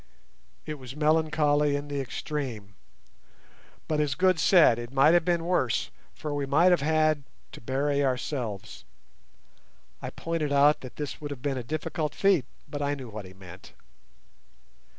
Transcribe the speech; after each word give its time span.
It 0.65 0.79
was 0.79 0.95
melancholy 0.95 1.75
in 1.75 1.87
the 1.87 2.01
extreme, 2.01 2.73
but, 3.87 3.99
as 3.99 4.15
Good 4.15 4.39
said, 4.39 4.79
it 4.79 4.91
might 4.91 5.13
have 5.13 5.23
been 5.23 5.45
worse, 5.45 5.91
for 6.15 6.33
we 6.33 6.47
might 6.47 6.71
have 6.71 6.81
had 6.81 7.21
"to 7.51 7.61
bury 7.61 8.03
ourselves". 8.03 8.83
I 10.01 10.09
pointed 10.09 10.51
out 10.51 10.81
that 10.81 10.95
this 10.95 11.21
would 11.21 11.29
have 11.29 11.43
been 11.43 11.59
a 11.59 11.63
difficult 11.63 12.15
feat, 12.15 12.45
but 12.67 12.81
I 12.81 12.95
knew 12.95 13.09
what 13.09 13.25
he 13.25 13.33
meant. 13.35 13.73